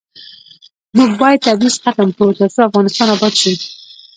موږ 0.97 1.11
باید 1.21 1.43
تبعیض 1.47 1.75
ختم 1.83 2.09
کړو، 2.17 2.31
ترڅو 2.39 2.59
افغانستان 2.67 3.07
اباد 3.13 3.33
شي. 3.41 3.53